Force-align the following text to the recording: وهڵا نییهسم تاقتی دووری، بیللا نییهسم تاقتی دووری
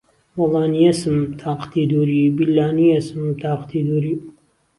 وهڵا 0.39 0.63
نییهسم 0.73 1.15
تاقتی 1.43 1.81
دووری، 1.91 2.21
بیللا 2.37 2.67
نییهسم 2.77 3.21
تاقتی 3.43 3.79
دووری 3.87 4.13